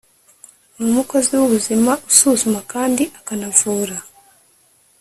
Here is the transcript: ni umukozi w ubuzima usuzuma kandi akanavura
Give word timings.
ni 0.77 0.83
umukozi 0.91 1.29
w 1.39 1.41
ubuzima 1.47 1.91
usuzuma 2.09 2.59
kandi 2.73 3.03
akanavura 3.19 3.97